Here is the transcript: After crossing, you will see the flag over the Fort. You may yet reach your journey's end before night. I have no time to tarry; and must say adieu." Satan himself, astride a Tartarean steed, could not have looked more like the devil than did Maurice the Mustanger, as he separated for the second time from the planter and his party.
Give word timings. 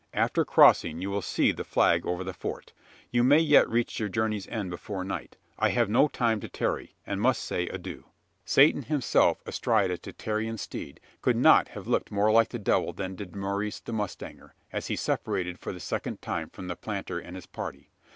After 0.15 0.43
crossing, 0.43 0.99
you 0.99 1.11
will 1.11 1.21
see 1.21 1.51
the 1.51 1.63
flag 1.63 2.07
over 2.07 2.23
the 2.23 2.33
Fort. 2.33 2.73
You 3.11 3.23
may 3.23 3.37
yet 3.37 3.69
reach 3.69 3.99
your 3.99 4.09
journey's 4.09 4.47
end 4.47 4.71
before 4.71 5.03
night. 5.03 5.37
I 5.59 5.69
have 5.69 5.91
no 5.91 6.07
time 6.07 6.39
to 6.39 6.49
tarry; 6.49 6.95
and 7.05 7.21
must 7.21 7.43
say 7.43 7.67
adieu." 7.67 8.05
Satan 8.43 8.81
himself, 8.81 9.43
astride 9.45 9.91
a 9.91 9.99
Tartarean 9.99 10.57
steed, 10.57 10.99
could 11.21 11.37
not 11.37 11.67
have 11.67 11.85
looked 11.85 12.09
more 12.09 12.31
like 12.31 12.49
the 12.49 12.57
devil 12.57 12.93
than 12.93 13.13
did 13.15 13.35
Maurice 13.35 13.79
the 13.79 13.93
Mustanger, 13.93 14.55
as 14.73 14.87
he 14.87 14.95
separated 14.95 15.59
for 15.59 15.71
the 15.71 15.79
second 15.79 16.19
time 16.19 16.49
from 16.49 16.67
the 16.67 16.75
planter 16.75 17.19
and 17.19 17.35
his 17.35 17.45
party. 17.45 17.91